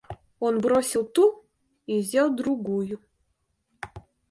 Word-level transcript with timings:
Он 0.39 0.57
бросил 0.59 1.05
ту 1.05 1.45
и 1.85 1.99
взял 1.99 2.33
другую. 2.35 3.01